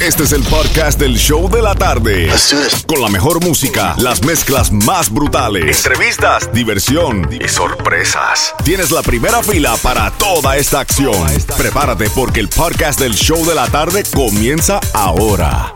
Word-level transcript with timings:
Este 0.00 0.22
es 0.22 0.32
el 0.32 0.44
podcast 0.44 1.00
del 1.00 1.16
show 1.16 1.50
de 1.50 1.60
la 1.60 1.74
tarde. 1.74 2.30
Con 2.86 3.02
la 3.02 3.08
mejor 3.08 3.42
música, 3.44 3.96
las 3.98 4.22
mezclas 4.24 4.70
más 4.70 5.12
brutales, 5.12 5.84
entrevistas, 5.84 6.52
diversión 6.52 7.28
y 7.32 7.48
sorpresas. 7.48 8.54
Tienes 8.64 8.92
la 8.92 9.02
primera 9.02 9.42
fila 9.42 9.76
para 9.82 10.12
toda 10.12 10.56
esta 10.56 10.78
acción. 10.80 11.26
Prepárate 11.56 12.08
porque 12.10 12.38
el 12.38 12.48
podcast 12.48 13.00
del 13.00 13.14
show 13.14 13.44
de 13.44 13.56
la 13.56 13.66
tarde 13.66 14.04
comienza 14.14 14.78
ahora. 14.94 15.74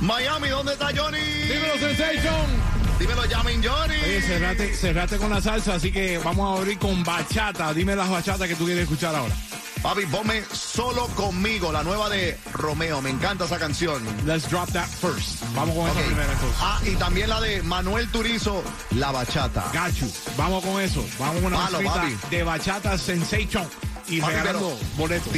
Miami, 0.00 0.48
¿dónde 0.48 0.74
está 0.74 0.90
Johnny? 0.96 1.18
Dímelo, 1.18 1.78
Sensation. 1.80 2.75
Dímelo, 2.98 3.24
llamen 3.26 3.62
Johnny. 3.62 3.94
Oye, 4.02 4.22
cerrate, 4.22 4.74
cerrate 4.74 5.18
con 5.18 5.30
la 5.30 5.40
salsa, 5.40 5.74
así 5.74 5.92
que 5.92 6.18
vamos 6.18 6.56
a 6.56 6.60
abrir 6.60 6.78
con 6.78 7.04
bachata. 7.04 7.74
Dime 7.74 7.94
las 7.94 8.08
bachatas 8.08 8.48
que 8.48 8.54
tú 8.54 8.64
quieres 8.64 8.84
escuchar 8.84 9.14
ahora. 9.14 9.34
Papi, 9.82 10.06
ponme 10.06 10.42
solo 10.52 11.06
conmigo, 11.08 11.70
la 11.70 11.82
nueva 11.84 12.08
de 12.08 12.38
Romeo. 12.54 13.02
Me 13.02 13.10
encanta 13.10 13.44
esa 13.44 13.58
canción. 13.58 14.02
Let's 14.24 14.48
drop 14.50 14.70
that 14.72 14.86
first. 14.88 15.42
Vamos 15.54 15.76
con 15.76 15.84
Ok. 15.90 15.96
esa 15.96 16.06
primera 16.06 16.32
entonces. 16.32 16.58
Ah, 16.60 16.80
y 16.86 16.90
también 16.96 17.28
la 17.28 17.40
de 17.40 17.62
Manuel 17.62 18.08
Turizo, 18.08 18.64
La 18.92 19.12
Bachata. 19.12 19.64
Gachu, 19.74 20.10
vamos 20.38 20.64
con 20.64 20.80
eso. 20.80 21.04
Vamos 21.18 21.42
con 21.42 21.52
una 21.52 21.68
papi. 21.68 22.16
de 22.30 22.42
bachata 22.42 22.96
Sensation 22.96 23.68
y 24.08 24.20
regalando 24.20 24.78
boletos. 24.96 25.32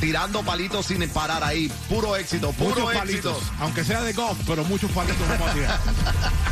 Tirando 0.00 0.42
palitos 0.42 0.86
sin 0.86 1.08
parar 1.08 1.42
ahí. 1.44 1.70
Puro 1.88 2.16
éxito, 2.16 2.52
puro 2.52 2.70
Muchos 2.70 2.94
éxito. 2.94 3.32
palitos, 3.32 3.52
aunque 3.60 3.84
sea 3.84 4.02
de 4.02 4.12
golf, 4.12 4.38
pero 4.46 4.64
muchos 4.64 4.90
palitos 4.90 5.28
vamos 5.28 5.50
a 5.50 5.52
tirar. 5.54 5.80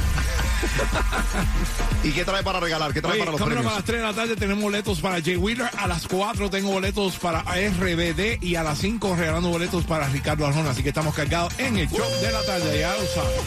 ¿Y 2.04 2.10
qué 2.12 2.24
trae 2.24 2.42
para 2.42 2.60
regalar? 2.60 2.92
¿Qué 2.92 3.00
trae 3.00 3.14
Oye, 3.14 3.20
para 3.20 3.32
los 3.32 3.40
premios? 3.40 3.66
a 3.66 3.76
las 3.76 3.84
3 3.84 4.00
de 4.00 4.06
la 4.06 4.14
tarde 4.14 4.36
tenemos 4.36 4.62
boletos 4.62 5.00
para 5.00 5.20
Jay 5.20 5.36
Wheeler. 5.36 5.70
A 5.76 5.86
las 5.86 6.06
4 6.06 6.50
tengo 6.50 6.70
boletos 6.70 7.16
para 7.16 7.40
RBD. 7.42 8.42
Y 8.42 8.56
a 8.56 8.62
las 8.62 8.78
5 8.78 9.16
regalando 9.16 9.48
boletos 9.48 9.84
para 9.84 10.08
Ricardo 10.08 10.46
Arjona. 10.46 10.70
Así 10.70 10.82
que 10.82 10.90
estamos 10.90 11.14
cargados 11.14 11.52
en 11.58 11.78
el 11.78 11.88
show 11.88 12.08
de 12.20 12.32
la 12.32 12.42
tarde. 12.44 12.78
Ya 12.80 12.92
lo 12.92 13.06
sabes. 13.06 13.40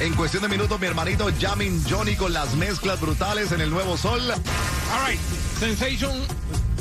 En 0.00 0.14
cuestión 0.14 0.42
de 0.42 0.48
minutos, 0.48 0.80
mi 0.80 0.86
hermanito 0.86 1.28
Jamin 1.40 1.82
Johnny 1.88 2.16
con 2.16 2.32
las 2.32 2.54
mezclas 2.54 3.00
brutales 3.00 3.52
en 3.52 3.60
el 3.60 3.70
Nuevo 3.70 3.96
Sol. 3.96 4.20
All 4.30 5.08
right. 5.10 5.20
Sensation 5.60 6.12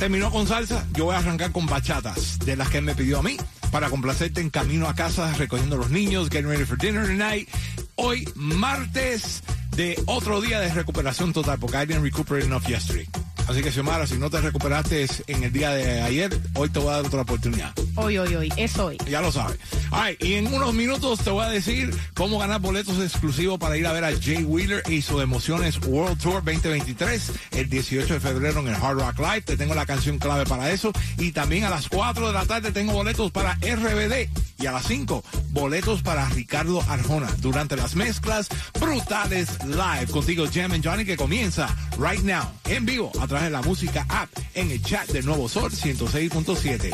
terminó 0.03 0.29
con 0.31 0.45
salsa. 0.45 0.85
Yo 0.91 1.05
voy 1.05 1.15
a 1.15 1.19
arrancar 1.19 1.53
con 1.53 1.65
bachatas 1.65 2.37
de 2.39 2.57
las 2.57 2.69
que 2.69 2.79
él 2.79 2.83
me 2.83 2.93
pidió 2.93 3.19
a 3.19 3.23
mí 3.23 3.37
para 3.71 3.89
complacerte 3.89 4.41
en 4.41 4.49
camino 4.49 4.89
a 4.89 4.95
casa, 4.95 5.33
recogiendo 5.35 5.77
a 5.77 5.79
los 5.79 5.91
niños, 5.91 6.27
getting 6.29 6.49
ready 6.49 6.65
for 6.65 6.77
dinner 6.77 7.07
tonight. 7.07 7.47
Hoy, 7.95 8.27
martes 8.35 9.43
de 9.77 9.97
otro 10.05 10.41
día 10.41 10.59
de 10.59 10.73
recuperación 10.73 11.31
total, 11.31 11.57
porque 11.57 11.77
I 11.77 11.85
didn't 11.85 12.03
recuperate 12.03 12.45
enough 12.45 12.67
yesterday. 12.67 13.07
Así 13.47 13.61
que, 13.61 13.71
Xiomara, 13.71 14.05
si 14.05 14.17
no 14.17 14.29
te 14.29 14.41
recuperaste 14.41 15.07
en 15.27 15.41
el 15.41 15.53
día 15.53 15.69
de 15.69 16.01
ayer, 16.01 16.37
hoy 16.55 16.67
te 16.67 16.79
voy 16.79 16.89
a 16.89 16.97
dar 16.97 17.05
otra 17.05 17.21
oportunidad. 17.21 17.73
Hoy, 17.95 18.17
hoy, 18.17 18.35
hoy, 18.35 18.53
es 18.57 18.77
hoy. 18.77 18.97
Ya 19.09 19.21
lo 19.21 19.31
sabes. 19.31 19.57
Ay, 19.95 20.17
y 20.19 20.33
en 20.33 20.51
unos 20.51 20.73
minutos 20.73 21.19
te 21.19 21.29
voy 21.29 21.45
a 21.45 21.49
decir 21.49 21.95
cómo 22.15 22.39
ganar 22.39 22.59
boletos 22.59 22.97
exclusivos 22.99 23.59
para 23.59 23.77
ir 23.77 23.85
a 23.85 23.93
ver 23.93 24.03
a 24.03 24.11
Jay 24.19 24.43
Wheeler 24.43 24.81
y 24.89 25.03
sus 25.03 25.21
emociones 25.21 25.79
World 25.85 26.19
Tour 26.19 26.43
2023 26.43 27.31
el 27.51 27.69
18 27.69 28.15
de 28.15 28.19
febrero 28.19 28.61
en 28.61 28.69
el 28.69 28.75
Hard 28.75 28.97
Rock 28.97 29.19
Live. 29.19 29.41
Te 29.41 29.55
tengo 29.55 29.75
la 29.75 29.85
canción 29.85 30.17
clave 30.17 30.45
para 30.45 30.71
eso. 30.71 30.91
Y 31.19 31.31
también 31.31 31.65
a 31.65 31.69
las 31.69 31.89
4 31.89 32.27
de 32.27 32.33
la 32.33 32.45
tarde 32.45 32.71
tengo 32.71 32.93
boletos 32.93 33.29
para 33.31 33.53
RBD. 33.53 34.29
Y 34.59 34.65
a 34.65 34.71
las 34.71 34.87
5, 34.87 35.23
boletos 35.49 36.01
para 36.01 36.27
Ricardo 36.29 36.81
Arjona 36.87 37.27
durante 37.39 37.75
las 37.75 37.95
mezclas 37.95 38.47
brutales 38.79 39.49
live. 39.65 40.07
Contigo 40.09 40.45
Jam 40.51 40.71
and 40.71 40.83
Johnny 40.83 41.05
que 41.05 41.17
comienza 41.17 41.67
right 41.99 42.23
now 42.23 42.49
en 42.65 42.85
vivo 42.85 43.11
a 43.19 43.27
través 43.27 43.45
de 43.45 43.51
la 43.51 43.61
música 43.61 44.05
app 44.09 44.29
en 44.55 44.71
el 44.71 44.81
chat 44.81 45.07
de 45.09 45.21
Nuevo 45.21 45.47
Sol 45.49 45.71
106.7. 45.71 46.93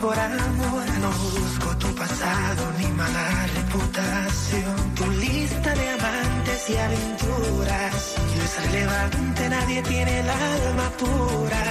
Por 0.00 0.18
amor. 0.18 0.84
No 1.00 1.10
busco 1.10 1.76
tu 1.78 1.94
pasado 1.94 2.72
ni 2.78 2.86
mala 2.86 3.46
reputación. 3.56 4.94
Tu 4.94 5.10
lista 5.10 5.74
de 5.74 5.88
amantes 5.90 6.70
y 6.70 6.76
aventuras 6.76 8.14
no 8.36 8.42
es 8.44 8.54
relevante, 8.64 9.48
nadie 9.48 9.82
tiene 9.82 10.20
el 10.20 10.28
alma 10.30 10.90
pura. 10.98 11.62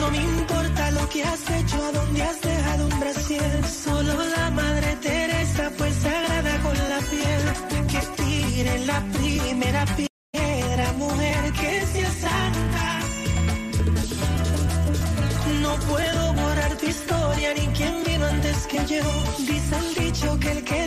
No 0.00 0.10
me 0.10 0.18
importa 0.18 0.90
lo 0.92 1.08
que 1.08 1.24
has 1.24 1.50
hecho, 1.50 1.76
a 1.84 1.92
dónde 1.92 2.22
has 2.22 2.40
dejado 2.40 2.86
un 2.86 3.00
brasier. 3.00 3.64
Solo 3.84 4.12
la 4.36 4.50
madre 4.50 4.96
Teresa 5.02 5.70
fue 5.76 5.90
sagrada 5.92 6.58
con 6.62 6.76
la 6.92 6.98
piel. 7.12 7.42
Que 7.92 8.22
tire 8.22 8.78
la 8.86 9.00
primera 9.18 9.84
piedra, 9.96 10.92
mujer 10.92 11.52
que 11.52 11.86
sea 11.92 12.10
santa. 12.22 12.47
Puedo 15.86 16.32
borrar 16.34 16.76
tu 16.76 16.86
historia 16.86 17.54
ni 17.54 17.66
quien 17.68 18.04
vino 18.04 18.26
antes 18.26 18.66
que 18.66 18.78
yo. 18.86 19.02
Dice 19.38 19.76
el 19.76 19.94
dicho 20.04 20.38
que 20.40 20.50
el 20.52 20.64
que 20.64 20.86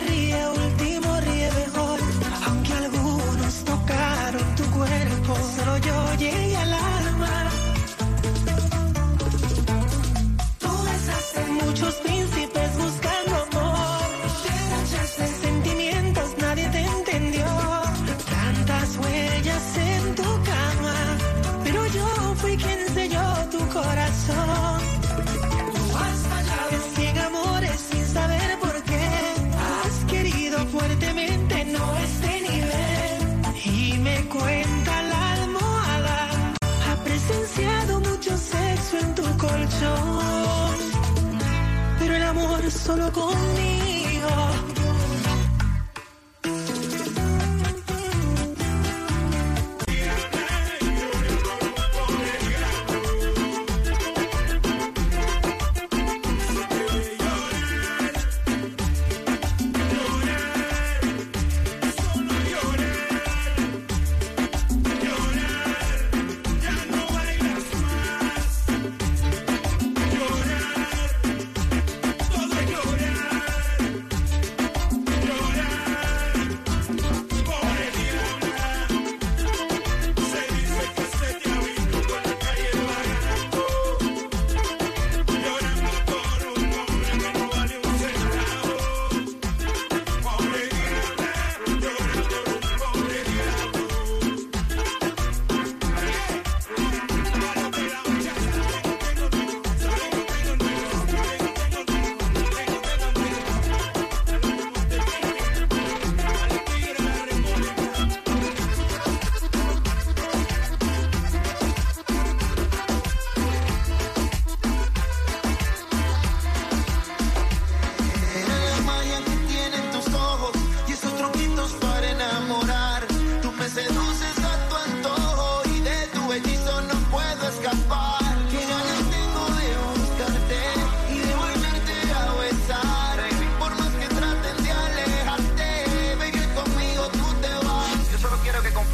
el 42.88 43.00
amor 43.00 43.81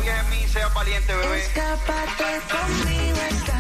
confíes 0.09 0.21
en 0.21 0.31
mí, 0.31 0.47
valiente, 0.75 1.15
bebé. 1.15 1.45
Conmigo 2.51 3.58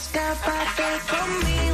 solo 0.00 0.34
conmigo. 0.34 0.34
Escápate 0.40 0.82
conmigo 1.08 1.73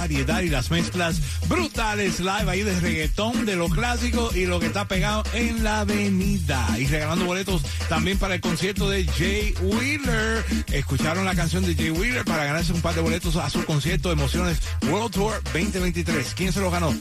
variedad 0.00 0.40
y 0.40 0.48
las 0.48 0.70
mezclas 0.70 1.20
brutales 1.46 2.20
live 2.20 2.50
ahí 2.50 2.62
de 2.62 2.80
reggaetón, 2.80 3.44
de 3.44 3.54
lo 3.54 3.68
clásico 3.68 4.30
y 4.34 4.46
lo 4.46 4.58
que 4.58 4.66
está 4.66 4.88
pegado 4.88 5.22
en 5.34 5.62
la 5.62 5.80
avenida. 5.80 6.66
Y 6.78 6.86
regalando 6.86 7.26
boletos 7.26 7.60
también 7.90 8.16
para 8.16 8.34
el 8.34 8.40
concierto 8.40 8.88
de 8.88 9.04
Jay 9.04 9.54
Wheeler. 9.60 10.42
Escucharon 10.72 11.26
la 11.26 11.34
canción 11.34 11.66
de 11.66 11.74
Jay 11.74 11.90
Wheeler 11.90 12.24
para 12.24 12.46
ganarse 12.46 12.72
un 12.72 12.80
par 12.80 12.94
de 12.94 13.02
boletos 13.02 13.36
a 13.36 13.50
su 13.50 13.62
concierto 13.66 14.10
Emociones 14.10 14.58
World 14.88 15.12
Tour 15.12 15.34
2023. 15.52 16.32
¿Quién 16.34 16.54
se 16.54 16.60
lo 16.60 16.70
ganó? 16.70 16.94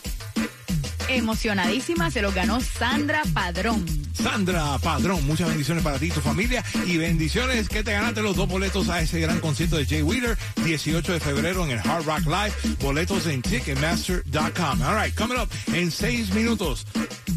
Emocionadísima 1.07 2.11
se 2.11 2.21
lo 2.21 2.33
ganó 2.33 2.59
Sandra 2.59 3.21
Padrón. 3.33 3.98
Sandra 4.13 4.77
Padrón, 4.79 5.25
muchas 5.25 5.47
bendiciones 5.49 5.83
para 5.83 5.99
ti 5.99 6.07
y 6.07 6.11
tu 6.11 6.21
familia 6.21 6.63
y 6.85 6.97
bendiciones 6.97 7.69
que 7.69 7.83
te 7.83 7.91
ganaste 7.91 8.21
los 8.21 8.35
dos 8.35 8.47
boletos 8.47 8.89
a 8.89 9.01
ese 9.01 9.19
gran 9.19 9.39
concierto 9.39 9.77
de 9.77 9.85
Jay 9.85 10.01
Wheeler, 10.01 10.37
18 10.63 11.13
de 11.13 11.19
febrero 11.19 11.65
en 11.65 11.71
el 11.71 11.79
Hard 11.79 12.05
Rock 12.05 12.25
Live, 12.25 12.75
boletos 12.81 13.27
en 13.27 13.41
Ticketmaster.com. 13.41 14.81
All 14.81 15.01
right, 15.01 15.15
coming 15.15 15.37
up 15.37 15.49
en 15.73 15.91
seis 15.91 16.33
minutos, 16.33 16.85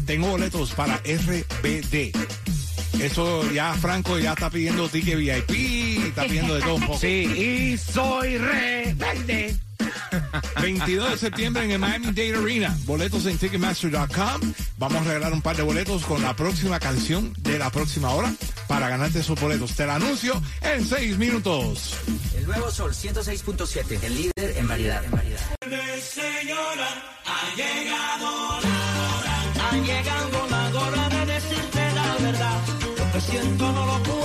tengo 0.05 0.27
boletos 0.27 0.71
para 0.71 0.97
RBD. 0.97 2.11
Eso 3.01 3.51
ya 3.51 3.73
Franco 3.73 4.17
ya 4.19 4.33
está 4.33 4.49
pidiendo 4.49 4.87
ticket 4.87 5.17
VIP, 5.17 6.05
está 6.07 6.23
pidiendo 6.23 6.55
de 6.55 6.61
todo 6.61 6.75
un 6.75 6.81
poco. 6.85 6.99
Sí, 6.99 7.07
y 7.07 7.77
soy 7.77 8.37
rebelde. 8.37 9.55
22 10.61 11.11
de 11.11 11.17
septiembre 11.17 11.63
en 11.65 11.71
el 11.71 11.79
Miami 11.79 12.07
Dade 12.07 12.35
Arena. 12.35 12.77
Boletos 12.85 13.25
en 13.25 13.37
Ticketmaster.com. 13.37 14.53
Vamos 14.77 15.01
a 15.01 15.03
regalar 15.03 15.33
un 15.33 15.41
par 15.41 15.55
de 15.55 15.63
boletos 15.63 16.03
con 16.05 16.21
la 16.21 16.35
próxima 16.35 16.79
canción 16.79 17.33
de 17.39 17.59
la 17.59 17.69
próxima 17.69 18.11
hora 18.11 18.33
para 18.67 18.89
ganarte 18.89 19.19
esos 19.19 19.39
boletos. 19.39 19.73
Te 19.75 19.85
lo 19.85 19.93
anuncio 19.93 20.41
en 20.61 20.85
seis 20.85 21.17
minutos. 21.17 21.95
El 22.35 22.45
nuevo 22.45 22.71
Sol 22.71 22.91
106.7, 22.93 24.03
el 24.03 24.15
líder 24.15 24.57
en 24.57 24.67
variedad. 24.67 25.03
En 25.03 25.11
variedad. 25.11 25.57
Ha 29.73 29.77
llegado 29.77 30.47
la 30.49 30.79
hora 30.79 31.09
de 31.09 31.33
decirte 31.33 31.91
la 31.95 32.15
verdad. 32.19 32.61
Lo 32.97 33.11
que 33.11 33.21
siento 33.21 33.71
no 33.71 33.85
lo 33.85 34.03
puedo 34.03 34.22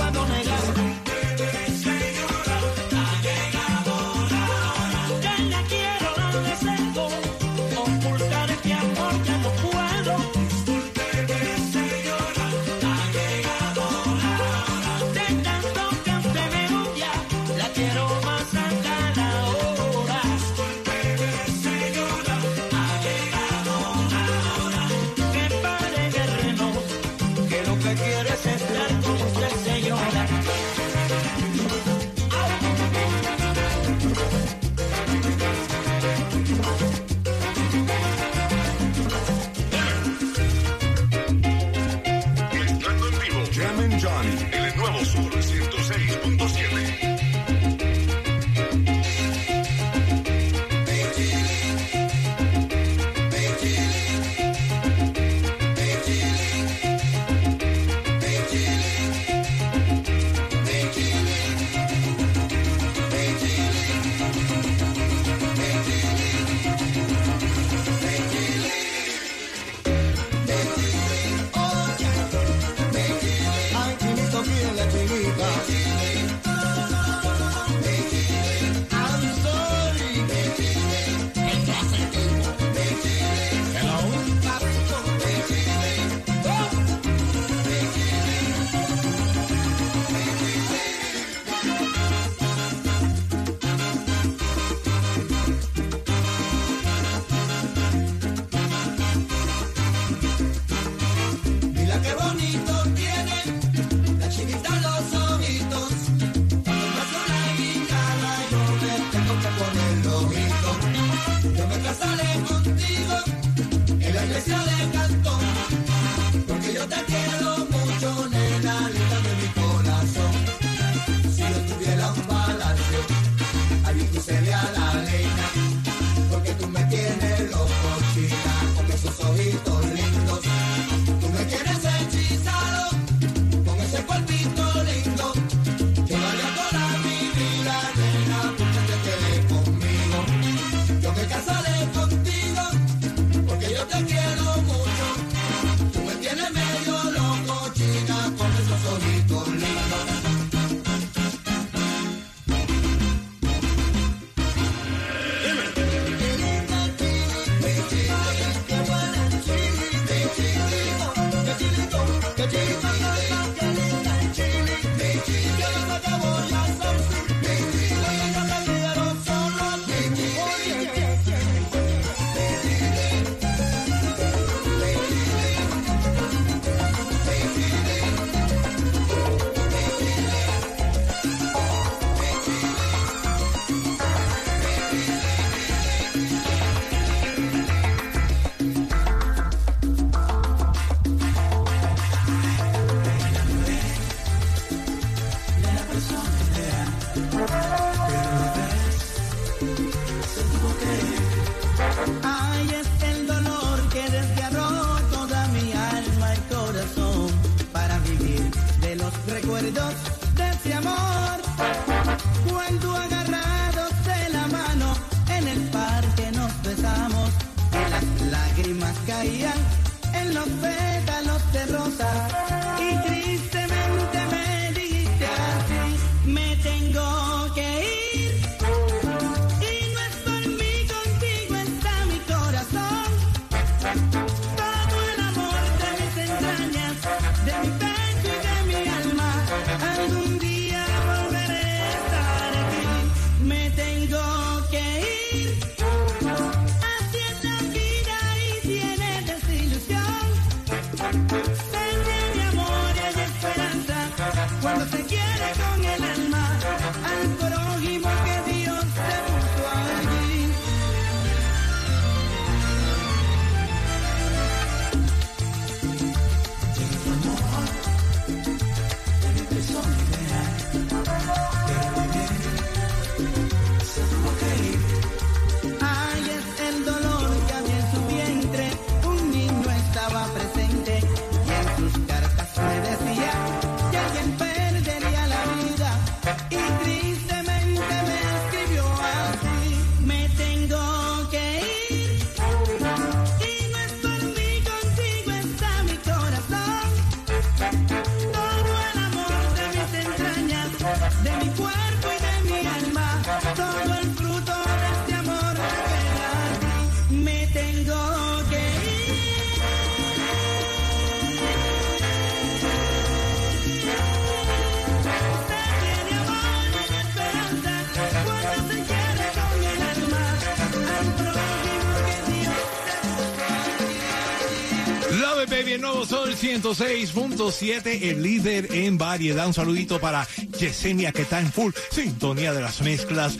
Sol 326.09 326.35
106.7, 326.35 328.01
el 328.09 328.23
líder 328.23 328.73
en 328.73 328.97
variedad. 328.97 329.45
Un 329.45 329.53
saludito 329.53 329.99
para 329.99 330.27
Yesenia, 330.57 331.11
que 331.11 331.21
está 331.21 331.39
en 331.39 331.53
full 331.53 331.71
sintonía 331.91 332.51
de 332.51 332.61
las 332.61 332.81
mezclas 332.81 333.37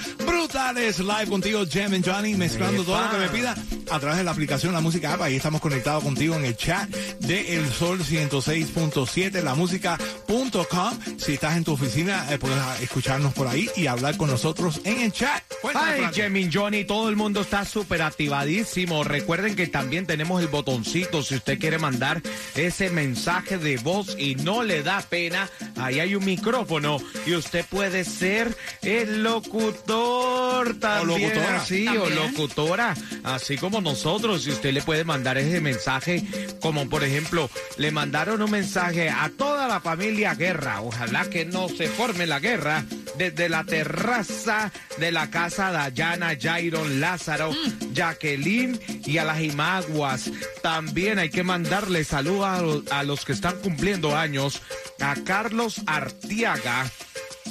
brutales. 0.59 0.99
Live 0.99 1.27
contigo, 1.27 1.65
Jem 1.65 1.93
and 1.93 2.05
Johnny, 2.05 2.35
mezclando 2.35 2.83
todo 2.83 3.01
lo 3.01 3.09
que 3.11 3.17
me 3.17 3.29
pida 3.29 3.55
a 3.91 3.99
través 3.99 4.17
de 4.17 4.23
la 4.23 4.31
aplicación 4.31 4.73
La 4.73 4.81
Música 4.81 5.13
App. 5.13 5.21
Ahí 5.21 5.35
estamos 5.35 5.61
conectados 5.61 6.03
contigo 6.03 6.35
en 6.35 6.45
el 6.45 6.55
chat 6.55 6.89
de 6.89 7.57
El 7.57 7.67
Sol 7.69 7.99
106.7, 7.99 9.41
lamusica.com. 9.41 10.99
Si 11.17 11.33
estás 11.33 11.57
en 11.57 11.63
tu 11.63 11.73
oficina, 11.73 12.25
eh, 12.31 12.37
puedes 12.37 12.57
escucharnos 12.81 13.33
por 13.33 13.47
ahí 13.47 13.69
y 13.75 13.87
hablar 13.87 14.17
con 14.17 14.29
nosotros 14.29 14.81
en 14.83 15.01
el 15.01 15.11
chat. 15.11 15.43
Ay. 15.73 16.03
Jemin 16.13 16.49
Johnny, 16.51 16.85
todo 16.85 17.09
el 17.09 17.15
mundo 17.15 17.41
está 17.41 17.65
súper 17.65 18.01
activadísimo. 18.01 19.03
Recuerden 19.03 19.55
que 19.55 19.67
también 19.67 20.05
tenemos 20.05 20.41
el 20.41 20.47
botoncito 20.47 21.23
si 21.23 21.35
usted 21.35 21.59
quiere 21.59 21.77
mandar 21.77 22.21
ese 22.55 22.89
mensaje 22.89 23.57
de 23.57 23.77
voz 23.77 24.15
y 24.17 24.35
no 24.35 24.63
le 24.63 24.83
da 24.83 25.01
pena. 25.01 25.49
Ahí 25.77 25.99
hay 25.99 26.15
un 26.15 26.25
micrófono 26.25 26.97
y 27.25 27.33
usted 27.35 27.65
puede 27.65 28.03
ser 28.03 28.55
el 28.81 29.23
locutor 29.23 30.48
también. 30.79 31.21
locutora. 31.21 31.65
Sí, 31.65 31.87
o 31.87 32.09
locutora, 32.09 32.95
así 33.23 33.57
como 33.57 33.81
nosotros. 33.81 34.47
Y 34.47 34.51
usted 34.51 34.73
le 34.73 34.81
puede 34.81 35.03
mandar 35.03 35.37
ese 35.37 35.61
mensaje, 35.61 36.23
como 36.61 36.89
por 36.89 37.03
ejemplo, 37.03 37.49
le 37.77 37.91
mandaron 37.91 38.41
un 38.41 38.51
mensaje 38.51 39.09
a 39.09 39.31
toda 39.37 39.67
la 39.67 39.79
familia 39.79 40.35
Guerra. 40.35 40.81
Ojalá 40.81 41.29
que 41.29 41.45
no 41.45 41.69
se 41.69 41.87
forme 41.87 42.25
la 42.25 42.39
guerra 42.39 42.85
desde 43.17 43.49
la 43.49 43.63
terraza 43.63 44.71
de 44.97 45.11
la 45.11 45.29
casa 45.29 45.71
Dayana, 45.71 46.37
Jairon, 46.39 46.99
Lázaro, 46.99 47.51
Jacqueline 47.93 48.79
y 49.05 49.17
a 49.17 49.25
las 49.25 49.41
Imaguas. 49.41 50.31
También 50.61 51.19
hay 51.19 51.29
que 51.29 51.43
mandarle 51.43 52.03
saludos 52.03 52.83
a 52.91 53.03
los 53.03 53.25
que 53.25 53.33
están 53.33 53.57
cumpliendo 53.59 54.15
años, 54.15 54.61
a 54.99 55.15
Carlos 55.25 55.81
Artiaga. 55.85 56.89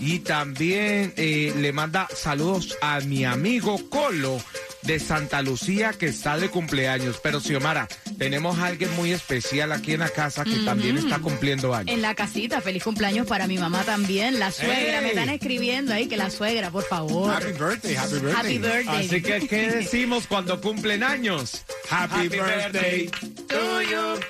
Y 0.00 0.20
también 0.20 1.12
eh, 1.16 1.52
le 1.56 1.72
manda 1.72 2.06
saludos 2.14 2.76
a 2.80 3.00
mi 3.00 3.24
amigo 3.24 3.78
Colo 3.90 4.40
de 4.82 5.00
Santa 5.00 5.42
Lucía 5.42 5.92
que 5.92 6.06
está 6.06 6.38
de 6.38 6.48
cumpleaños. 6.50 7.18
Pero 7.22 7.40
Xiomara, 7.40 7.88
tenemos 8.16 8.58
a 8.58 8.66
alguien 8.66 8.94
muy 8.94 9.12
especial 9.12 9.72
aquí 9.72 9.92
en 9.94 10.00
la 10.00 10.08
casa 10.08 10.44
que 10.44 10.56
también 10.64 10.96
está 10.98 11.18
cumpliendo 11.18 11.74
años. 11.74 11.92
En 11.92 12.00
la 12.00 12.14
casita, 12.14 12.60
feliz 12.60 12.84
cumpleaños 12.84 13.26
para 13.26 13.46
mi 13.48 13.58
mamá 13.58 13.82
también. 13.84 14.38
La 14.38 14.52
suegra, 14.52 14.98
Hey. 14.98 15.00
me 15.02 15.08
están 15.08 15.28
escribiendo 15.30 15.92
ahí 15.92 16.06
que 16.06 16.16
la 16.16 16.30
suegra, 16.30 16.70
por 16.70 16.84
favor. 16.84 17.34
Happy 17.34 17.52
birthday, 17.52 17.96
happy 17.96 18.14
birthday. 18.14 18.32
Happy 18.34 18.58
birthday. 18.58 19.06
Así 19.06 19.22
que, 19.22 19.48
¿qué 19.48 19.70
decimos 19.70 20.26
cuando 20.28 20.60
cumplen 20.60 21.02
años? 21.02 21.64
Happy 21.90 22.28
birthday 22.28 23.10
to 23.48 23.82
you. 23.82 24.20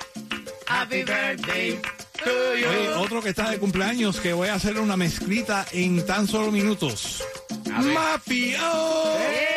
Happy 0.65 1.03
birthday 1.03 1.79
Oye, 2.25 2.89
otro 2.97 3.21
que 3.21 3.29
está 3.29 3.49
de 3.49 3.59
cumpleaños 3.59 4.19
que 4.19 4.33
voy 4.33 4.49
a 4.49 4.55
hacerle 4.55 4.81
una 4.81 4.97
mezclita 4.97 5.65
en 5.71 6.05
tan 6.05 6.27
solo 6.27 6.51
minutos. 6.51 7.23
Mafio. 7.67 9.48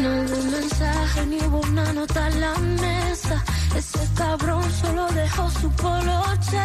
No 0.00 0.22
hubo 0.22 0.36
un 0.38 0.50
mensaje 0.50 1.26
ni 1.26 1.36
hubo 1.38 1.60
una 1.60 1.92
nota 1.92 2.28
en 2.28 2.40
la 2.40 2.54
mesa. 2.58 3.44
Ese 3.76 4.08
cabrón 4.14 4.64
solo 4.80 5.06
dejó 5.08 5.50
su 5.50 5.70
poloche. 5.72 6.60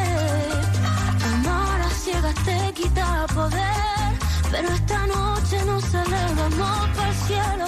Amar 1.34 1.82
a 1.82 1.90
ciegas 1.90 2.36
te 2.46 2.72
quita 2.74 3.26
poder. 3.34 4.20
Pero 4.52 4.70
esta 4.70 5.08
noche 5.08 5.66
nos 5.66 5.84
elevamos 5.94 6.90
para 6.96 7.10
el 7.10 7.16
cielo. 7.28 7.66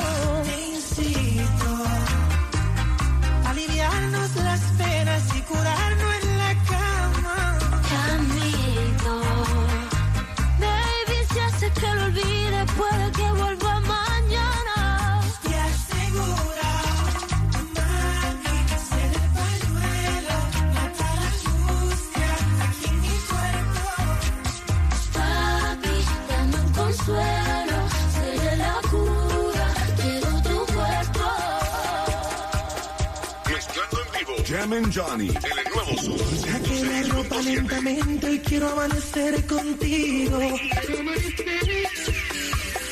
Johnny. 34.93 35.27
El 35.29 35.33
nuevo 35.73 36.01
Sol. 36.01 36.19
Saqué 36.39 36.85
la 36.85 37.13
ropa 37.13 37.41
lentamente 37.41 38.33
y 38.33 38.39
quiero 38.39 38.69
amanecer 38.69 39.45
contigo. 39.45 40.39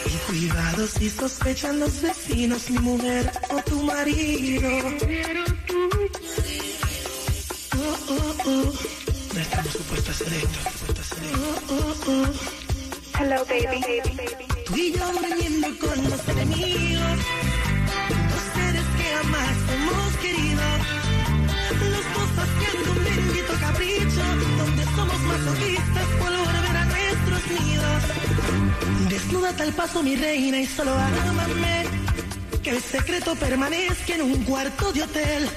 Y 0.06 0.18
cuidado 0.28 0.88
si 0.88 1.10
sospechan 1.10 1.80
los 1.80 2.02
vecinos, 2.02 2.70
mi 2.70 2.80
mujer 2.80 3.32
o 3.50 3.62
tu 3.70 3.82
marido. 3.84 4.70
Oh, 7.78 7.98
oh, 8.10 8.36
oh. 8.46 8.74
No 9.34 9.42
estamos 9.42 9.72
supuestos 9.74 10.10
a 10.10 10.12
hacer 10.12 10.34
esto. 10.34 10.60
supuestos 10.72 11.12
a 11.12 11.16
hacer 11.16 11.26
esto. 11.26 11.40
Oh, 11.70 11.74
oh, 11.74 12.12
oh. 12.12 13.20
Hello, 13.20 13.46
baby. 13.46 13.82
Tú 14.66 14.76
y 14.76 14.92
yo 14.92 15.12
durmiendo 15.14 15.68
con 15.80 16.10
los 16.10 16.28
enemigos. 16.28 16.55
Desnuda 29.46 29.64
tal 29.64 29.74
paso, 29.74 30.02
mi 30.02 30.16
reina, 30.16 30.58
y 30.58 30.66
solo 30.66 30.92
ámame. 30.92 31.86
Que 32.64 32.72
el 32.72 32.82
secreto 32.82 33.36
permanezca 33.36 34.16
en 34.16 34.24
un 34.24 34.44
cuarto 34.44 34.92
de 34.92 35.04
hotel. 35.04 35.48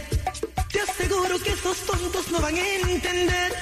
Te 0.70 0.80
aseguro 0.80 1.38
que 1.38 1.52
esos 1.52 1.78
tontos 1.86 2.30
no 2.30 2.38
van 2.40 2.54
a 2.54 2.90
entender. 2.90 3.52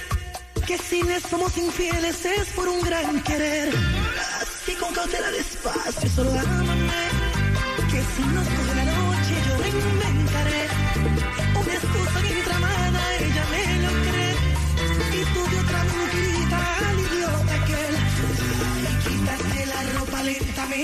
Que 0.67 0.79
si 0.79 1.03
les 1.05 1.23
somos 1.23 1.57
infieles 1.57 2.25
es 2.25 2.49
por 2.57 2.67
un 2.67 2.81
gran 2.81 3.23
querer. 3.23 3.73
Así 4.41 4.75
con 4.75 4.93
cautela 4.93 5.31
despacio, 5.31 6.11
solo 6.11 6.33
ámame. 6.33 7.16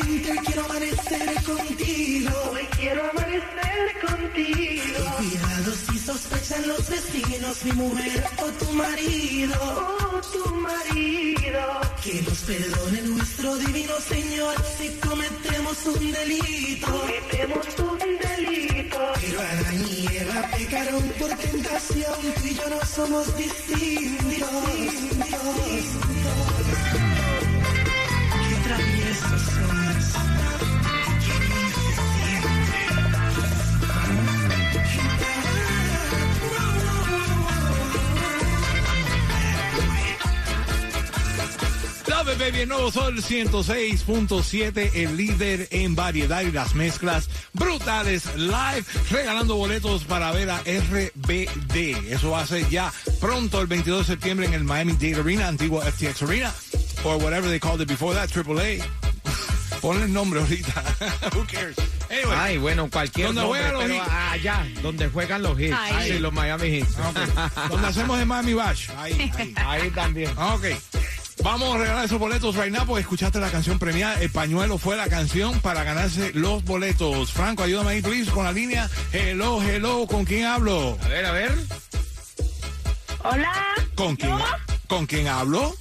Hoy 0.01 0.39
quiero 0.45 0.65
amanecer 0.65 1.43
contigo. 1.45 2.31
Hoy 2.53 2.67
quiero 2.77 3.11
amanecer 3.11 4.01
contigo. 4.01 5.17
Cuidado 5.19 5.73
si 5.87 5.99
sospechan 5.99 6.69
los 6.69 6.89
vecinos, 6.89 7.65
mi 7.65 7.73
mujer 7.73 8.25
o 8.39 8.47
tu 8.53 8.73
marido. 8.73 9.55
O 10.15 10.21
tu 10.21 10.55
marido. 10.57 11.81
Que 12.03 12.23
nos 12.23 12.39
perdone 12.41 13.03
nuestro 13.03 13.57
divino 13.57 13.95
Señor 14.01 14.55
si 14.79 14.89
cometemos 15.07 15.87
un 15.87 16.13
delito. 16.13 16.87
Cometemos 16.87 17.67
un 17.79 17.99
delito. 17.99 18.99
Pero 19.21 19.41
Adán 19.41 19.85
y 19.89 20.17
Eva 20.17 20.49
pecaron 20.57 21.03
por 21.19 21.31
tentación, 21.37 22.15
tú 22.41 22.47
y 22.47 22.55
yo 22.55 22.69
no 22.69 22.87
somos 22.87 23.37
distintos. 23.37 24.49
Qué 24.77 25.25
traviesos 25.31 27.22
el 42.63 42.69
nuevo 42.69 42.93
Sol 42.93 43.17
106.7, 43.17 44.91
el 44.95 45.17
líder 45.17 45.69
en 45.71 45.97
variedad 45.97 46.43
y 46.43 46.53
las 46.53 46.75
mezclas 46.75 47.29
brutales 47.53 48.25
live, 48.37 48.85
regalando 49.11 49.57
boletos 49.57 50.05
para 50.05 50.31
ver 50.31 50.51
a 50.51 50.59
RBD. 50.61 52.13
Eso 52.13 52.31
va 52.31 52.43
a 52.43 52.47
ser 52.47 52.69
ya 52.69 52.93
pronto, 53.21 53.61
el 53.61 53.67
22 53.67 54.07
de 54.07 54.13
septiembre, 54.15 54.47
en 54.47 54.55
el 54.55 54.65
Miami 54.65 54.93
Dade 54.93 55.21
Arena, 55.21 55.49
antiguo 55.49 55.81
FTX 55.81 56.23
Arena, 56.23 56.55
or 57.05 57.17
whatever 57.19 57.49
they 57.49 57.59
called 57.59 57.81
it 57.81 57.89
before 57.89 58.15
that, 58.15 58.29
AAA. 58.31 58.81
Ponle 59.81 60.05
el 60.05 60.13
nombre 60.13 60.41
ahorita. 60.41 60.83
Who 61.35 61.45
cares? 61.47 61.77
Anyway, 62.09 62.37
Ay, 62.39 62.59
bueno, 62.59 62.89
cualquier 62.91 63.29
Donde 63.29 63.41
nombre, 63.43 63.61
juegan 63.61 63.73
los 63.75 63.83
pero 63.83 63.95
hits. 63.97 64.13
allá, 64.31 64.67
donde 64.83 65.09
juegan 65.09 65.43
los 65.43 65.59
hits. 65.61 65.73
Ahí. 65.77 66.13
Sí, 66.13 66.19
los 66.19 66.33
Miami 66.33 66.69
Hits. 66.69 66.97
ok. 66.99 67.69
donde 67.71 67.89
hacemos 67.89 68.21
el 68.21 68.27
Miami 68.27 68.55
Bash. 68.55 68.91
Ahí, 68.99 69.33
ahí. 69.37 69.55
Ahí 69.67 69.91
también. 69.91 70.31
Ok. 70.39 70.67
Vamos 71.43 71.75
a 71.75 71.79
regalar 71.79 72.05
esos 72.05 72.19
boletos 72.21 72.55
right 72.55 72.71
now 72.73 72.87
porque 72.87 73.01
escuchaste 73.01 73.41
la 73.41 73.51
canción 73.51 73.79
premiada. 73.81 74.21
El 74.21 74.31
pañuelo 74.31 74.79
fue 74.79 74.95
la 74.97 75.09
canción 75.09 75.59
para 75.61 75.83
ganarse 75.83 76.31
los 76.35 76.63
boletos. 76.65 77.33
Franco, 77.33 77.65
ayúdame 77.65 77.93
ahí, 77.93 78.03
please, 78.03 78.31
con 78.31 78.45
la 78.45 78.53
línea. 78.53 78.89
Hello, 79.13 79.61
hello, 79.61 80.07
¿con 80.07 80.25
quién 80.25 80.45
hablo? 80.45 80.97
A 81.03 81.09
ver, 81.09 81.25
a 81.27 81.33
ver. 81.33 81.53
Hola. 83.25 83.53
¿Con 83.97 84.15
quién, 84.17 84.37
¿con 84.87 85.07
quién 85.07 85.27
hablo? 85.29 85.75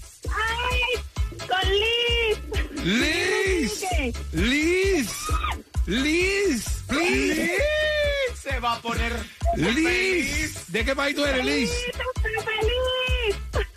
Liz. 2.84 3.86
Liz. 4.34 5.10
Liz. 5.86 6.66
Liz. 6.90 7.52
Se 8.42 8.60
va 8.60 8.74
a 8.74 8.82
poner 8.82 9.14
Liz. 9.56 10.66
¿De 10.68 10.86
qué 10.86 10.96
país 10.96 11.16
tú 11.16 11.26
eres, 11.26 11.46
Liz? 11.46 11.72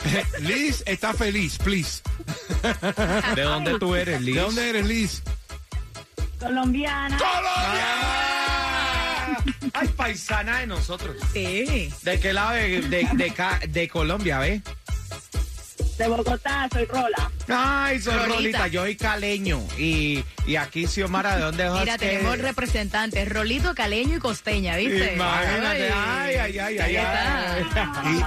Feliz. 0.07 0.41
Liz 0.41 0.83
está 0.87 1.13
feliz, 1.13 1.59
please. 1.59 2.03
¿De 3.35 3.43
dónde 3.43 3.79
tú 3.79 3.95
eres, 3.95 4.23
Liz? 4.23 4.37
¿De 4.37 4.41
dónde 4.41 4.71
eres, 4.71 4.87
Liz? 4.87 5.23
Colombiana. 6.39 7.19
Ah, 7.23 9.37
Ay, 9.75 9.89
paisana 9.89 10.61
de 10.61 10.67
nosotros. 10.67 11.17
Sí. 11.33 11.93
¿De 12.03 12.21
qué 12.21 12.33
lado 12.33 12.53
de, 12.53 12.81
de, 12.83 13.09
de 13.15 13.69
de 13.69 13.89
Colombia, 13.89 14.39
ve? 14.39 14.63
De 15.99 16.09
Bogotá, 16.09 16.69
soy 16.73 16.85
Rola. 16.87 17.31
Ay, 17.49 18.01
soy 18.01 18.15
Rolita. 18.15 18.35
Rolita, 18.35 18.67
yo 18.69 18.83
soy 18.83 18.97
caleño. 18.97 19.61
Y, 19.79 20.25
y 20.47 20.57
aquí, 20.57 20.87
Xiomara, 20.89 21.37
¿de 21.37 21.43
dónde 21.43 21.67
es 21.67 21.71
Mira, 21.73 21.95
usted? 21.95 22.11
tenemos 22.11 22.39
representantes, 22.39 23.29
Rolito, 23.29 23.75
Caleño 23.75 24.17
y 24.17 24.19
Costeña, 24.19 24.77
¿viste? 24.77 25.15
Imagínate, 25.15 25.91
ay, 25.95 26.35
ay, 26.37 26.59
ay, 26.59 26.79
ay, 26.79 26.97
ay. 26.97 27.65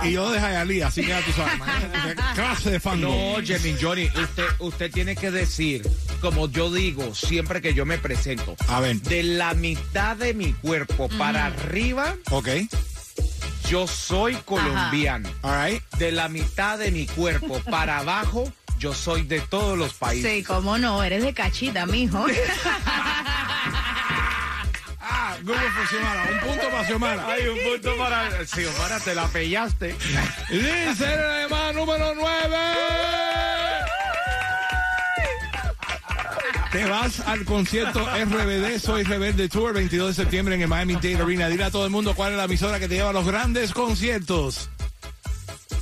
Y, 0.04 0.08
y 0.08 0.12
yo 0.14 0.32
de 0.32 0.40
Jayalía, 0.40 0.88
así 0.88 1.02
que 1.02 1.08
ya 1.10 1.22
tú 1.22 1.32
sabes. 1.34 1.54
clase 2.36 2.72
de 2.72 2.80
fan. 2.80 3.02
No, 3.02 3.36
Jimmy 3.44 3.76
Johnny, 3.82 4.06
usted, 4.06 4.46
usted 4.60 4.92
tiene 4.92 5.16
que 5.16 5.30
decir, 5.32 5.82
como 6.22 6.50
yo 6.50 6.72
digo 6.74 7.14
siempre 7.14 7.62
que 7.62 7.74
yo 7.74 7.86
me 7.86 7.98
presento, 7.98 8.56
A 8.70 8.80
ver. 8.80 9.02
de 9.02 9.24
la 9.24 9.54
mitad 9.56 10.16
de 10.16 10.34
mi 10.34 10.54
cuerpo 10.54 11.10
para 11.18 11.48
arriba, 11.48 12.16
Ok. 12.32 12.48
Yo 13.70 13.88
soy 13.88 14.36
colombiano. 14.46 15.30
All 15.42 15.72
right. 15.72 15.84
De 15.98 16.12
la 16.12 16.30
mitad 16.30 16.78
de 16.78 16.92
mi 16.92 17.06
cuerpo 17.06 17.60
para 17.70 17.98
abajo, 18.00 18.52
yo 18.80 18.94
soy 18.94 19.24
de 19.24 19.42
todos 19.42 19.78
los 19.78 19.94
países. 19.94 20.32
Sí, 20.32 20.44
cómo 20.44 20.78
no, 20.78 21.04
eres 21.04 21.24
de 21.24 21.34
cachita, 21.34 21.86
mijo. 21.86 22.26
Ah, 25.10 25.38
Google 25.42 25.72
for 25.72 25.88
Xiomara. 25.88 26.24
Un 26.34 26.40
punto 26.40 26.70
para 26.70 26.86
Xiomara. 26.86 27.28
Hay 27.28 27.48
un 27.48 27.58
punto 27.60 27.98
para... 27.98 28.46
Xiomara, 28.46 29.00
te 29.00 29.16
la 29.16 29.28
pellaste. 29.28 29.96
La 30.50 30.94
llamada 30.94 31.72
número 31.72 32.14
9. 32.14 33.27
Te 36.72 36.86
vas 36.86 37.22
al 37.22 37.46
concierto 37.46 38.06
RBD 38.06 38.80
Soy 38.80 39.04
Rebelde 39.04 39.48
Tour 39.48 39.74
22 39.74 40.10
de 40.10 40.24
septiembre 40.24 40.56
en 40.56 40.62
el 40.62 40.68
Miami 40.68 40.96
Dade 40.96 41.16
Arena. 41.16 41.48
Dile 41.48 41.64
a 41.64 41.72
todo 41.72 41.86
el 41.86 41.92
mundo 41.92 42.14
cuál 42.14 42.34
es 42.34 42.38
la 42.38 42.44
emisora 42.44 42.80
que 42.80 42.88
te 42.90 42.96
lleva 42.96 43.12
a 43.12 43.14
los 43.14 43.26
grandes 43.26 43.72
conciertos. 43.72 44.70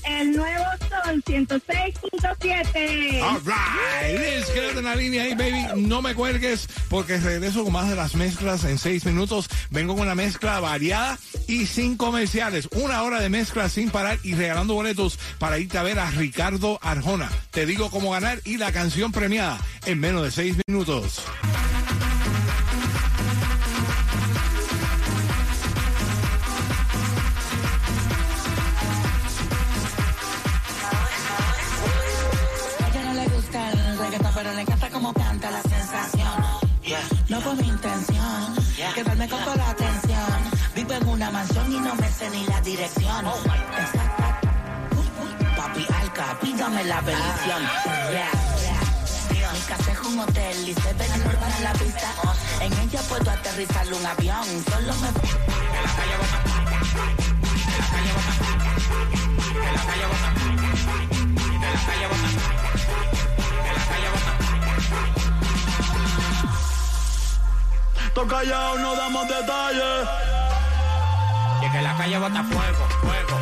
El 0.05 0.33
nuevo 0.33 0.65
Sol 0.87 1.23
106.7. 1.25 3.21
All 3.23 3.41
right. 3.43 4.19
Liz, 4.19 4.45
quédate 4.53 4.77
en 4.79 4.85
la 4.85 4.95
línea 4.95 5.23
ahí, 5.23 5.33
baby. 5.33 5.81
No 5.81 6.03
me 6.03 6.13
cuelgues 6.13 6.69
porque 6.89 7.17
regreso 7.17 7.63
con 7.63 7.73
más 7.73 7.89
de 7.89 7.95
las 7.95 8.13
mezclas 8.15 8.63
en 8.65 8.77
seis 8.77 9.03
minutos. 9.05 9.49
Vengo 9.71 9.95
con 9.95 10.03
una 10.03 10.13
mezcla 10.13 10.59
variada 10.59 11.17
y 11.47 11.65
sin 11.65 11.97
comerciales. 11.97 12.69
Una 12.73 13.01
hora 13.01 13.19
de 13.19 13.29
mezcla 13.29 13.67
sin 13.67 13.89
parar 13.89 14.19
y 14.21 14.35
regalando 14.35 14.75
boletos 14.75 15.17
para 15.39 15.57
irte 15.57 15.79
a 15.79 15.83
ver 15.83 15.97
a 15.97 16.11
Ricardo 16.11 16.77
Arjona. 16.83 17.31
Te 17.49 17.65
digo 17.65 17.89
cómo 17.89 18.11
ganar 18.11 18.39
y 18.45 18.57
la 18.57 18.71
canción 18.71 19.11
premiada 19.11 19.59
en 19.85 19.99
menos 19.99 20.23
de 20.23 20.31
seis 20.31 20.55
minutos. 20.67 21.23
A 32.83 32.87
ella 32.89 33.03
no 33.03 33.13
le 33.13 33.27
gusta 33.27 33.71
el 33.71 33.97
reggaetón, 33.97 34.31
pero 34.33 34.53
le 34.53 34.61
encanta 34.61 34.89
como 34.89 35.13
canta 35.13 35.51
la 35.51 35.61
sensación. 35.61 36.25
No 37.29 37.41
fue 37.41 37.55
mi 37.55 37.67
intención 37.67 38.55
quedarme 38.93 39.27
con 39.27 39.43
toda 39.43 39.55
la 39.55 39.69
atención. 39.69 40.65
Vivo 40.75 40.93
en 40.93 41.07
una 41.07 41.31
mansión 41.31 41.71
y 41.71 41.79
no 41.79 41.95
me 41.95 42.09
sé 42.09 42.29
ni 42.29 42.45
la 42.45 42.61
dirección. 42.61 43.25
Exacta. 43.25 44.41
Papi 45.55 45.85
Alca, 46.01 46.37
pídame 46.41 46.83
la 46.85 47.01
bendición. 47.01 48.54
Casa 49.67 49.91
es 49.93 49.99
un 50.01 50.19
hotel 50.19 50.69
y 50.69 50.73
se 50.75 50.93
ve 50.93 51.07
la 51.07 51.39
para 51.39 51.59
la 51.59 51.73
pista. 51.73 52.13
En 52.61 52.71
ella 52.71 53.01
puedo 53.09 53.31
aterrizar 53.31 53.91
un 53.91 54.05
avión. 54.05 54.45
Solo 54.69 54.93
me. 54.95 55.09
Toca 68.13 68.37
callado, 68.37 68.77
no 68.77 68.95
damos 68.95 69.27
detalles. 69.27 70.07
Y 71.65 71.71
que 71.71 71.81
la 71.81 71.97
calle 71.97 72.17
bota 72.19 72.43
fuego, 72.43 72.87
fuego, 73.01 73.39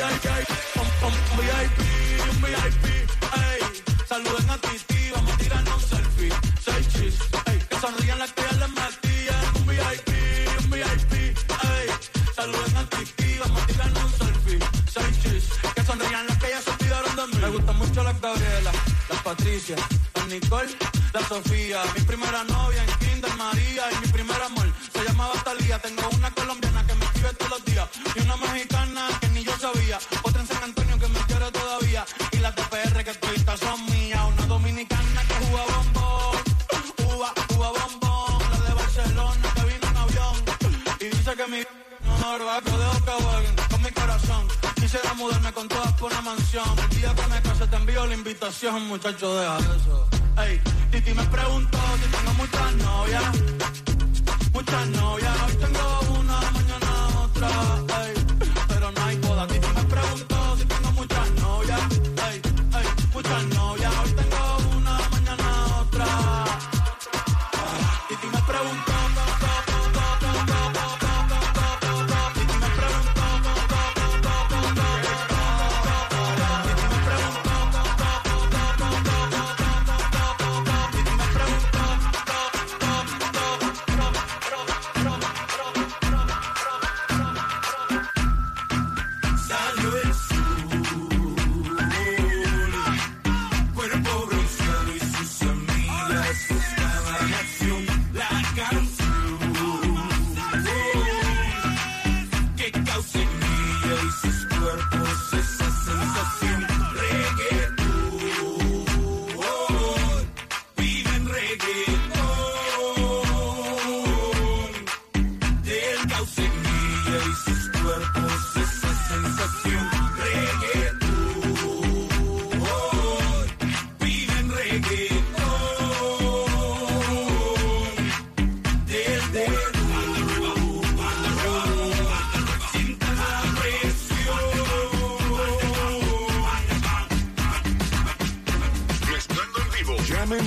Un, 0.00 0.06
VIP, 0.08 1.78
un 2.30 2.40
VIP. 2.40 2.84
Ey, 3.36 3.60
saluden 4.08 4.48
a 4.48 4.56
Titi, 4.56 5.10
vamos 5.14 5.30
a 5.30 5.36
tirarnos 5.36 5.74
un 5.74 5.88
selfie. 5.90 6.32
Seis 6.64 6.88
chis, 6.88 7.18
que 7.68 7.76
sonrían 7.78 8.18
las 8.18 8.32
que 8.32 8.40
ya 8.40 8.52
les 8.52 8.70
metían. 8.70 9.44
Un 9.56 9.66
VIP, 9.66 10.08
un 10.58 10.70
VIP. 10.70 11.12
Ey, 11.12 11.88
saluden 12.34 12.76
a 12.78 12.84
Titi, 12.88 13.38
vamos 13.40 13.62
a 13.62 13.66
tirarnos 13.66 14.04
un 14.04 14.12
selfie. 14.18 14.58
Seis 14.90 15.22
chis, 15.22 15.44
que 15.74 15.82
sonrían 15.84 16.26
las 16.28 16.36
que 16.38 16.48
ya 16.48 16.62
se 16.62 16.70
olvidaron 16.70 17.16
de 17.16 17.26
mí. 17.26 17.42
Me 17.42 17.50
gustan 17.50 17.76
mucho 17.76 18.02
las 18.02 18.20
Gabriela, 18.22 18.72
las 19.10 19.22
Patricia, 19.22 19.76
las 20.14 20.26
Nicole, 20.28 20.76
la 21.12 21.20
Sofía. 21.28 21.82
Mi 21.94 22.00
primera 22.04 22.42
novia 22.44 22.82
en 22.82 23.06
Kinder 23.06 23.34
María 23.36 23.82
y 23.92 24.06
mi 24.06 24.12
primer 24.12 24.40
amor 24.40 24.66
se 24.94 25.04
llamaba 25.04 25.34
Talía. 25.44 25.78
Tengo 25.78 26.08
una 26.08 26.19
mansión. 46.52 46.78
El 46.78 46.96
día 46.96 47.14
que 47.14 47.26
me 47.28 47.42
case 47.42 47.66
te 47.66 47.76
envío 47.76 48.06
la 48.06 48.14
invitación, 48.14 48.88
muchacho, 48.88 49.36
deja 49.36 49.58
eso. 49.58 50.08
Ey, 50.38 50.60
Titi 50.90 51.14
me 51.14 51.24
preguntó 51.24 51.78
si 52.02 52.10
tengo 52.16 52.32
muchas 52.34 52.74
novias. 52.76 53.24
Muchas 54.52 54.86
novias, 54.88 55.36
hoy 55.46 55.54
tengo 55.56 56.00
una, 56.20 56.40
mañana 56.52 57.08
otra. 57.24 57.48
Ey, 58.04 58.19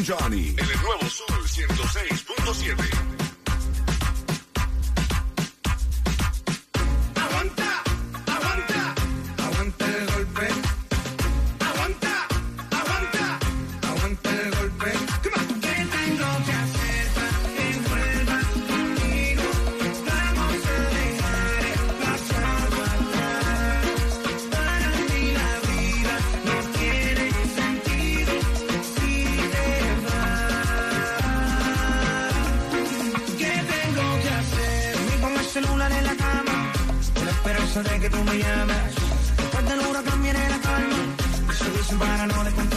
Johnny. 0.03 0.62
Con 37.73 37.83
la 37.83 37.89
esperanza 37.89 37.93
de 37.93 37.99
que 37.99 38.09
tú 38.09 38.23
me 38.23 38.37
llames. 38.37 38.77
Después 39.37 39.69
del 39.69 39.79
huracán 39.79 40.23
viene 40.23 40.49
la 40.49 40.59
calma. 40.59 40.95
Eso 41.51 41.65
dicen 41.77 41.99
para 41.99 42.27
no 42.27 42.43
descontrolarme. 42.43 42.72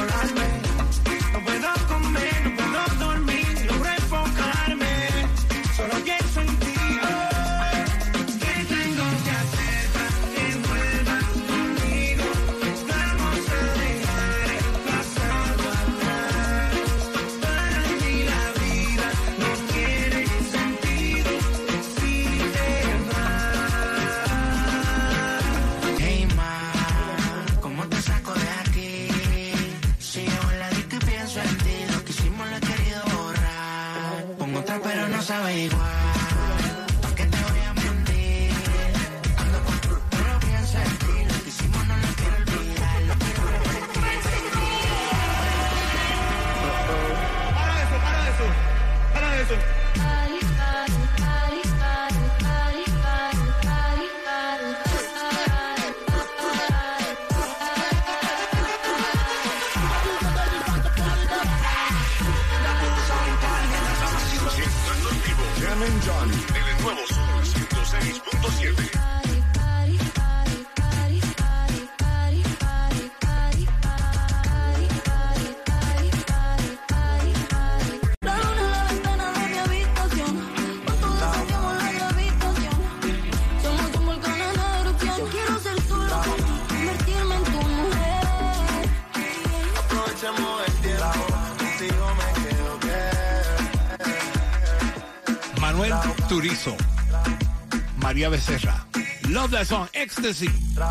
María 98.16 98.30
Becerra. 98.30 98.86
Love 99.28 99.50
that 99.50 99.66
song, 99.66 99.90
Ecstasy. 100.06 100.48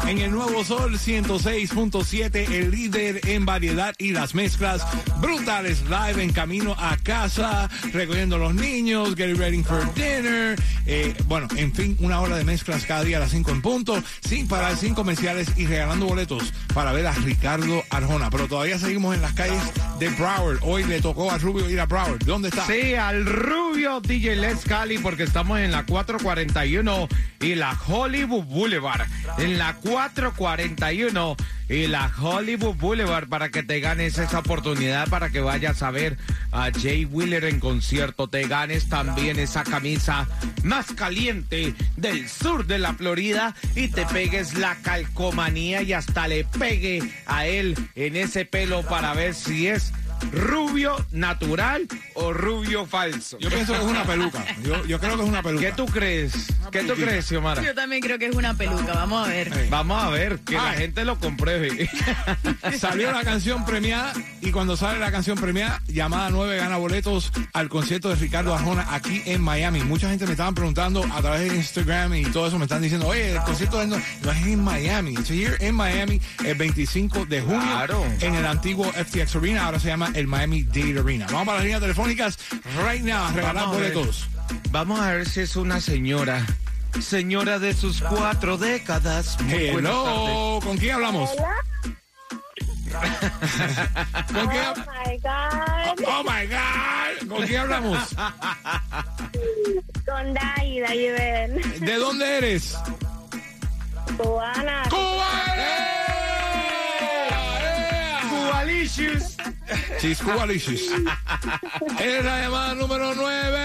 En 0.08 0.18
el 0.18 0.32
nuevo 0.32 0.66
Sol 0.66 0.98
106.7, 0.98 2.52
el 2.52 2.72
líder 2.72 3.22
en 3.30 3.46
variedad 3.46 3.96
y 3.98 4.12
las 4.12 4.36
mezclas 4.36 4.86
brutales 5.22 5.84
live 5.84 6.22
en 6.22 6.34
camino 6.34 6.76
a 6.78 6.98
casa, 6.98 7.70
recogiendo 7.94 8.38
los 8.38 8.54
niños, 8.54 9.16
getting 9.16 9.38
ready 9.38 9.64
for 9.64 9.82
dinner. 9.94 10.58
Eh, 10.86 11.16
bueno, 11.28 11.48
en 11.56 11.74
fin, 11.74 11.96
una 12.02 12.20
hora 12.20 12.36
de 12.36 12.44
mezclas 12.44 12.86
cada 12.86 13.06
día 13.06 13.18
a 13.18 13.20
las 13.22 13.32
5 13.32 13.52
en 13.52 13.62
punto, 13.62 14.04
sin 14.28 14.50
parar, 14.50 14.76
sin 14.76 14.94
comerciales 14.94 15.48
y 15.56 15.66
regalando 15.66 16.08
boletos 16.08 16.52
para 16.74 16.92
ver 16.92 17.08
a 17.08 17.14
Ricardo 17.14 17.84
Arjona. 17.92 18.30
Pero 18.30 18.50
todavía 18.50 18.78
seguimos 18.78 19.16
en 19.16 19.22
las 19.22 19.32
calles 19.32 19.64
de 19.98 20.10
Broward. 20.10 20.60
Hoy 20.62 20.84
le 20.84 21.00
tocó 21.00 21.32
a 21.32 21.38
Rubio 21.38 21.70
ir 21.70 21.80
a 21.80 21.86
Broward. 21.86 22.26
¿Dónde 22.26 22.50
está? 22.50 22.68
Sí, 22.68 22.96
al 22.96 23.26
rubio 23.26 24.02
DJ 24.02 24.36
Les 24.36 24.66
Cali, 24.66 24.98
porque 24.98 25.24
estamos 25.24 25.60
en 25.60 25.72
la 25.72 25.86
441 25.86 27.08
y 27.40 27.56
la 27.56 27.80
Hollywood 27.88 28.44
Boulevard. 28.44 29.05
En 29.38 29.58
la 29.58 29.76
441 29.76 31.36
y 31.70 31.88
la 31.88 32.12
Hollywood 32.20 32.76
Boulevard 32.76 33.28
para 33.28 33.50
que 33.50 33.64
te 33.64 33.80
ganes 33.80 34.18
esa 34.18 34.40
oportunidad 34.40 35.10
para 35.10 35.30
que 35.30 35.40
vayas 35.40 35.82
a 35.82 35.92
ver 35.92 36.18
a 36.52 36.70
Jay 36.72 37.06
Wheeler 37.06 37.46
en 37.46 37.60
concierto. 37.60 38.28
Te 38.28 38.48
ganes 38.48 38.88
también 38.88 39.40
esa 39.40 39.64
camisa 39.64 40.28
más 40.64 40.92
caliente 40.94 41.74
del 41.98 42.30
sur 42.30 42.66
de 42.66 42.80
la 42.80 42.94
Florida 42.94 43.56
y 43.76 43.88
te 43.88 44.06
pegues 44.06 44.56
la 44.56 44.76
calcomanía 44.76 45.82
y 45.82 45.94
hasta 45.94 46.28
le 46.28 46.46
pegue 46.46 47.02
a 47.26 47.48
él 47.48 47.76
en 47.96 48.16
ese 48.16 48.46
pelo 48.46 48.84
para 48.84 49.14
ver 49.14 49.34
si 49.34 49.68
es 49.68 49.92
rubio 50.32 50.96
natural 51.12 51.88
o 52.16 52.34
rubio 52.34 52.86
falso. 52.86 53.38
Yo 53.40 53.50
pienso 53.50 53.74
que 53.74 53.80
es 53.80 53.86
una 53.86 54.04
peluca. 54.04 54.46
Yo, 54.64 54.86
yo 54.86 55.00
creo 55.00 55.16
que 55.18 55.24
es 55.24 55.30
una 55.30 55.42
peluca. 55.44 55.66
¿Qué 55.66 55.72
tú 55.74 55.86
crees? 55.86 56.48
¿Qué 56.72 56.84
tú 56.84 56.94
crees, 56.94 57.26
Xiomara? 57.26 57.62
Yo 57.62 57.74
también 57.76 58.02
creo 58.02 58.18
que 58.20 58.28
es 58.28 58.36
una 58.36 58.54
peluca. 58.56 58.94
Vamos 58.94 59.26
a 59.26 59.30
ver. 59.30 59.52
Hey. 59.54 59.68
Vamos 59.70 60.04
a 60.04 60.10
ver, 60.10 60.40
que 60.40 60.56
la 60.56 60.74
gente 60.74 61.06
lo 61.06 61.20
compruebe. 61.20 61.90
Salió 62.80 63.12
la 63.12 63.24
canción 63.24 63.66
premiada 63.66 64.14
y 64.42 64.52
cuando 64.52 64.76
sale 64.78 65.00
la 65.00 65.12
canción 65.12 65.38
premiada, 65.38 65.82
llamada 65.88 66.30
9 66.30 66.58
gana 66.58 66.78
boletos 66.78 67.32
al 67.54 67.70
concierto 67.70 68.10
de 68.10 68.16
Ricardo 68.16 68.54
Arjona 68.54 68.88
aquí 68.92 69.22
en 69.26 69.42
Miami. 69.42 69.82
Mucha 69.82 70.10
gente 70.10 70.26
me 70.26 70.32
estaban 70.32 70.56
preguntando 70.56 71.04
a 71.14 71.22
través 71.22 71.50
de 71.52 71.58
Instagram 71.58 72.14
y 72.16 72.24
todo 72.26 72.48
eso 72.48 72.58
me 72.58 72.66
están 72.66 72.82
diciendo, 72.82 73.08
oye, 73.08 73.32
el 73.34 73.42
concierto 73.42 73.80
de 73.80 73.88
no, 73.88 73.98
no 74.24 74.32
es 74.32 74.46
en 74.46 74.64
Miami, 74.64 75.14
it's 75.14 75.30
here 75.30 75.56
en 75.60 75.76
Miami 75.76 76.20
el 76.44 76.56
25 76.56 77.26
de 77.26 77.42
junio 77.42 77.60
Claro. 77.62 78.06
en 78.22 78.36
el 78.36 78.46
antiguo 78.46 78.92
FTX 78.92 79.36
Arena, 79.36 79.66
ahora 79.66 79.80
se 79.80 79.88
llama 79.88 80.10
el 80.16 80.28
Miami 80.28 80.64
Dade 80.64 81.00
Arena. 81.00 81.28
Vamos 81.28 81.46
para 81.46 81.58
las 81.58 81.64
líneas 81.66 81.82
telefónicas 81.82 82.40
right 82.84 83.04
now 83.04 83.26
a 83.26 83.32
regalar 83.32 83.64
a 83.64 83.68
boletos. 83.68 84.28
Vamos 84.72 85.00
a 85.00 85.12
ver 85.12 85.28
si 85.28 85.42
es 85.42 85.56
una 85.56 85.80
señora. 85.82 86.46
Señora 87.00 87.60
de 87.60 87.74
sus 87.74 88.02
cuatro 88.02 88.58
décadas. 88.58 89.38
Muy. 89.42 89.68
Hello, 89.68 90.60
¿con 90.64 90.78
quién 90.78 90.96
hablamos? 90.96 91.30
¿Con 94.34 94.48
quién 94.48 94.64
Oh 94.66 94.86
my 94.88 95.18
God. 95.18 96.00
Oh 96.08 96.24
my 96.24 96.48
God, 96.48 97.28
¿con 97.28 97.46
quién 97.46 97.60
hablamos? 97.62 98.00
Con 100.06 100.34
Dai, 100.34 100.80
Dai 100.80 101.10
Ben. 101.10 101.80
¿De 101.82 101.96
dónde 101.96 102.38
eres? 102.38 102.78
Cubana. 104.18 104.84
Cubalicious. 108.66 109.38
She's 110.02 110.20
Cubalicious. 110.20 110.82
Es 112.00 112.26
la 112.26 112.42
llamada 112.42 112.74
número 112.74 113.14
9. 113.14 113.60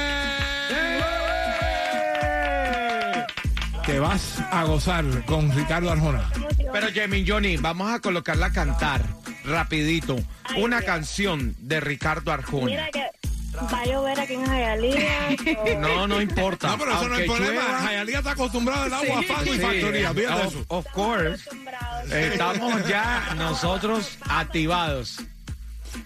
Te 3.86 3.98
vas 3.98 4.42
a 4.50 4.64
gozar 4.64 5.24
con 5.24 5.50
Ricardo 5.56 5.90
Arjona. 5.90 6.30
Pero 6.70 6.88
Jamie 6.94 7.24
Johnny, 7.26 7.56
vamos 7.56 7.90
a 7.90 8.00
colocarla 8.00 8.46
a 8.46 8.52
cantar 8.52 9.02
rapidito. 9.44 10.16
Una 10.58 10.82
canción 10.82 11.56
de 11.60 11.80
Ricardo 11.80 12.30
Arjona. 12.30 12.66
Mira 12.66 12.90
que 12.90 13.19
va 13.56 13.80
a 13.80 13.84
llover 13.86 14.20
aquí 14.20 14.34
en 14.34 14.46
so- 14.46 15.74
No, 15.78 16.06
no 16.06 16.20
importa. 16.20 16.68
No, 16.68 16.78
pero 16.78 16.92
eso 16.94 17.08
no 17.08 17.16
es 17.16 17.26
problema. 17.26 17.62
Jayalía 17.82 18.18
está 18.18 18.30
acostumbrada 18.32 18.84
al 18.84 18.94
agua, 18.94 19.22
fango 19.26 19.54
y 19.54 19.56
Sí, 19.56 19.60
factoría. 19.62 20.14
Fíjate 20.14 20.46
eso. 20.48 20.64
of 20.68 20.86
course. 20.92 21.26
acostumbrados. 21.42 22.10
Estamos 22.12 22.88
ya 22.88 23.34
nosotros 23.36 24.18
activados. 24.28 25.20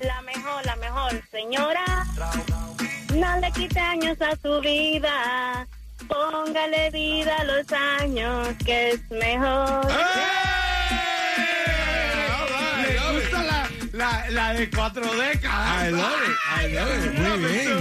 La 0.01 0.23
mejor, 0.23 0.65
la 0.65 0.77
mejor. 0.77 1.23
Señora, 1.31 2.07
no 3.15 3.39
le 3.41 3.51
quite 3.53 3.79
años 3.81 4.17
a 4.23 4.35
su 4.41 4.61
vida. 4.61 5.67
Póngale 6.09 6.91
vida 6.91 7.37
a 7.41 7.45
los 7.45 7.73
años, 7.73 8.49
que 8.65 8.91
es 8.91 9.11
mejor. 9.11 9.87
Le 9.87 9.93
la, 13.95 14.29
la, 14.31 14.53
de 14.55 14.69
cuatro 14.71 15.05
décadas. 15.15 15.85
I 15.85 15.91
love 15.91 16.23
it, 16.27 16.37
I 16.61 16.69
love 16.75 17.05
it. 17.05 17.19
Muy 17.19 17.39
bien. 17.39 17.79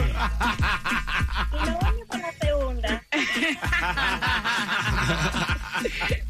Y 1.52 1.65
no 1.65 1.80
vamos 1.82 2.08
con 2.08 2.21
la 2.21 2.32
segunda. 2.39 3.04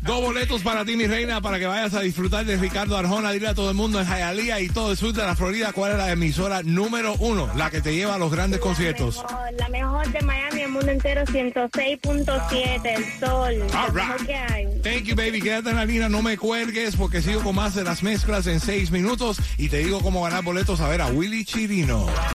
Dos 0.02 0.22
boletos 0.22 0.62
para 0.62 0.86
ti, 0.86 0.96
mi 0.96 1.08
reina, 1.08 1.42
para 1.42 1.60
que 1.60 1.66
vayas 1.66 1.94
a 1.94 2.02
disfrutar 2.02 2.46
de 2.46 2.58
Ricardo 2.58 2.98
Arjona. 2.98 3.32
Dile 3.32 3.48
a 3.48 3.54
todo 3.54 3.70
el 3.70 3.76
mundo 3.76 4.00
en 4.00 4.08
Hialeah 4.08 4.60
y 4.62 4.70
todo 4.70 4.92
el 4.92 4.98
sur 4.98 5.14
de 5.14 5.24
la 5.24 5.36
Florida 5.36 5.72
cuál 5.74 5.94
es 5.94 5.98
la 5.98 6.12
emisora 6.12 6.62
número 6.64 7.16
uno, 7.20 7.50
la 7.56 7.70
que 7.70 7.82
te 7.82 7.96
lleva 7.96 8.16
a 8.16 8.18
los 8.18 8.32
grandes 8.32 8.60
conciertos. 8.60 9.18
La 9.18 9.24
mejor, 9.24 9.54
la 9.60 9.70
mejor 9.70 10.12
de 10.12 10.22
Miami, 10.22 10.62
el 10.62 10.70
mundo 10.70 10.92
entero, 10.92 11.24
106.7, 11.24 12.82
el 12.86 13.20
sol. 13.20 13.54
All 13.74 13.88
right. 13.88 13.96
mejor 13.96 14.26
que 14.26 14.36
hay. 14.36 14.66
Thank 14.82 15.04
you, 15.04 15.16
baby. 15.16 15.42
Quédate 15.42 15.70
en 15.70 15.76
la 15.78 15.86
línea, 15.86 16.10
no 16.10 16.22
me 16.22 16.38
cuelgues 16.38 16.96
porque 16.96 17.22
sigo 17.22 17.42
con 17.42 17.56
más 17.56 17.76
de 17.76 17.84
las 17.84 18.04
mezclas 18.04 18.48
en 18.48 18.60
seis 18.60 18.92
minutos 18.92 19.38
y 19.58 19.70
te 19.70 19.78
digo 19.78 20.02
cómo 20.02 20.24
ganar 20.24 20.44
boletos 20.44 20.82
a 20.82 20.88
ver 20.88 21.02
a 21.02 21.08
Willy 21.08 21.46
Chirino. 21.46 22.08